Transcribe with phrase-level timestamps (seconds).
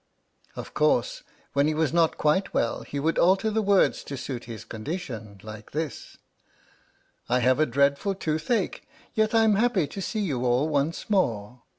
[0.55, 1.21] Of course,
[1.53, 5.39] when he was not quite well he would alter the words to suit his condition,
[5.43, 6.17] like this:
[7.29, 11.61] I have a dreadful toothache, yet I'm happy To see you all once more!